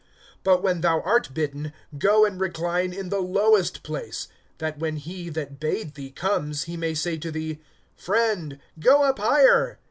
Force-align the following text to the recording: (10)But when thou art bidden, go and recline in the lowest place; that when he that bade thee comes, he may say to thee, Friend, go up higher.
(10)But 0.43 0.63
when 0.63 0.81
thou 0.81 1.01
art 1.01 1.31
bidden, 1.31 1.73
go 1.95 2.25
and 2.25 2.41
recline 2.41 2.91
in 2.91 3.09
the 3.09 3.19
lowest 3.19 3.83
place; 3.83 4.29
that 4.57 4.79
when 4.79 4.95
he 4.95 5.29
that 5.29 5.59
bade 5.59 5.93
thee 5.93 6.09
comes, 6.09 6.63
he 6.63 6.75
may 6.75 6.95
say 6.95 7.17
to 7.19 7.29
thee, 7.29 7.59
Friend, 7.97 8.57
go 8.79 9.03
up 9.03 9.19
higher. 9.19 9.77